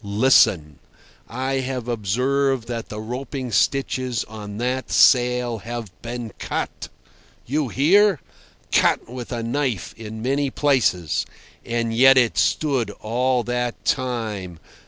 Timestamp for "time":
13.85-14.57